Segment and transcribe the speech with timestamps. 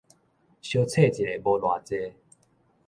[0.03, 0.13] 相扯一下無偌
[1.83, 2.13] 濟